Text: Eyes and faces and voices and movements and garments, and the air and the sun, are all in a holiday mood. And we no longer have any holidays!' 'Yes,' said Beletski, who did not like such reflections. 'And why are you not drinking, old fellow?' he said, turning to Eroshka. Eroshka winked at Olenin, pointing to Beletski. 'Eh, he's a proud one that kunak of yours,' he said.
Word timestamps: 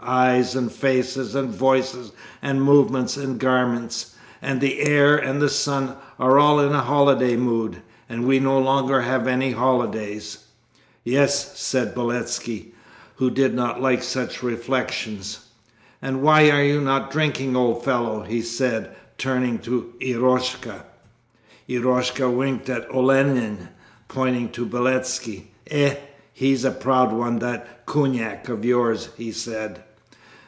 Eyes 0.03 0.55
and 0.55 0.71
faces 0.71 1.35
and 1.35 1.51
voices 1.53 2.11
and 2.41 2.59
movements 2.63 3.17
and 3.17 3.39
garments, 3.39 4.15
and 4.41 4.59
the 4.59 4.79
air 4.79 5.15
and 5.15 5.39
the 5.39 5.47
sun, 5.49 5.95
are 6.17 6.39
all 6.39 6.59
in 6.59 6.73
a 6.73 6.81
holiday 6.81 7.35
mood. 7.37 7.83
And 8.09 8.25
we 8.25 8.39
no 8.39 8.57
longer 8.57 9.01
have 9.01 9.27
any 9.27 9.51
holidays!' 9.51 10.39
'Yes,' 11.03 11.57
said 11.59 11.93
Beletski, 11.93 12.73
who 13.17 13.29
did 13.29 13.53
not 13.53 13.79
like 13.79 14.01
such 14.01 14.41
reflections. 14.41 15.41
'And 16.01 16.23
why 16.23 16.49
are 16.49 16.63
you 16.63 16.81
not 16.81 17.11
drinking, 17.11 17.55
old 17.55 17.85
fellow?' 17.85 18.23
he 18.23 18.41
said, 18.41 18.95
turning 19.19 19.59
to 19.59 19.93
Eroshka. 20.01 20.83
Eroshka 21.69 22.27
winked 22.27 22.69
at 22.69 22.89
Olenin, 22.89 23.69
pointing 24.07 24.49
to 24.49 24.65
Beletski. 24.65 25.51
'Eh, 25.69 25.93
he's 26.33 26.65
a 26.65 26.71
proud 26.71 27.13
one 27.13 27.37
that 27.37 27.85
kunak 27.85 28.49
of 28.49 28.65
yours,' 28.65 29.09
he 29.15 29.31
said. 29.31 29.83